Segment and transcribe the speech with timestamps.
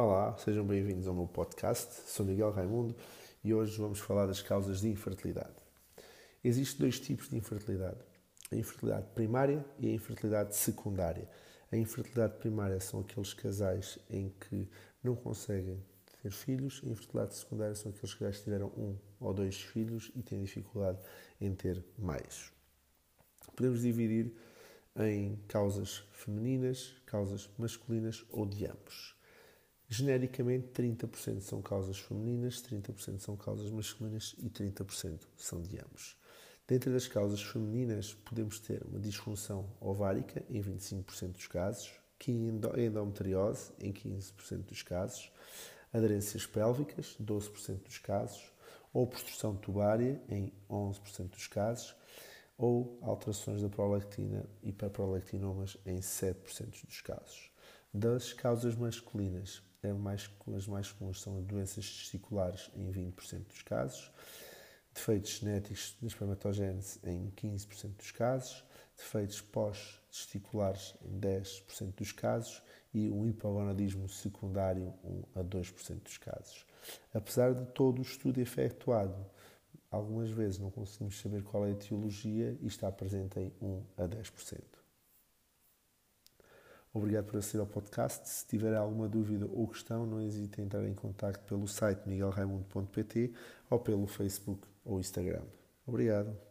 [0.00, 2.08] Olá, sejam bem-vindos ao meu podcast.
[2.08, 2.94] Sou Miguel Raimundo
[3.42, 5.56] e hoje vamos falar das causas de infertilidade.
[6.44, 7.98] Existem dois tipos de infertilidade:
[8.52, 11.28] a infertilidade primária e a infertilidade secundária.
[11.72, 14.68] A infertilidade primária são aqueles casais em que
[15.02, 15.82] não conseguem
[16.22, 20.22] ter filhos, a infertilidade secundária são aqueles casais que tiveram um ou dois filhos e
[20.22, 21.00] têm dificuldade
[21.40, 22.52] em ter mais.
[23.56, 24.32] Podemos dividir
[24.94, 29.17] em causas femininas, causas masculinas ou de ambos.
[29.88, 36.14] Genericamente, 30% são causas femininas, 30% são causas masculinas e 30% são de ambos.
[36.66, 41.90] Dentro das causas femininas, podemos ter uma disfunção ovárica em 25% dos casos,
[42.26, 45.32] endometriose em 15% dos casos,
[45.90, 48.42] aderências pélvicas, 12% dos casos,
[48.92, 51.94] ou obstrução tubária em 11% dos casos,
[52.58, 57.50] ou alterações da prolactina e hiperprolactinomas em 7% dos casos.
[57.92, 64.12] Das causas masculinas, é mais, as mais comuns são doenças testiculares em 20% dos casos,
[64.92, 68.62] defeitos genéticos de espermatogênese em 15% dos casos,
[68.94, 76.66] defeitos pós-testiculares em 10% dos casos e um hipogonadismo secundário 1 a 2% dos casos.
[77.14, 79.24] Apesar de todo o estudo efetuado,
[79.90, 84.02] algumas vezes não conseguimos saber qual é a etiologia e está presente em 1 a
[84.02, 84.77] 10%.
[86.92, 88.28] Obrigado por assistir ao podcast.
[88.28, 93.32] Se tiver alguma dúvida ou questão, não hesite em entrar em contato pelo site miguelraimundo.pt
[93.70, 95.42] ou pelo Facebook ou Instagram.
[95.86, 96.47] Obrigado.